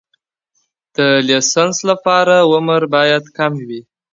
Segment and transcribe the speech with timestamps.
[0.95, 0.97] د
[1.27, 3.81] لیسانس لپاره عمر باید کم وي.